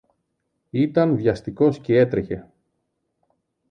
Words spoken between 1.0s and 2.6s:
βιαστικός κι έτρεχε.